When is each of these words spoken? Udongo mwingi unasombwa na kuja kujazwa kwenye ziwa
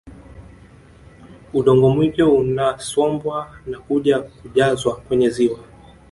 Udongo 1.53 1.89
mwingi 1.89 2.23
unasombwa 2.23 3.51
na 3.67 3.79
kuja 3.79 4.19
kujazwa 4.19 4.95
kwenye 4.97 5.29
ziwa 5.29 5.59